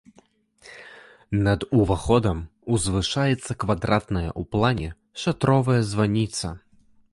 Над 1.47 1.65
уваходам 1.79 2.39
узвышаецца 2.77 3.57
квадратная 3.65 4.27
ў 4.39 4.53
плане 4.57 4.89
шатровая 5.25 5.81
званіца. 5.95 6.47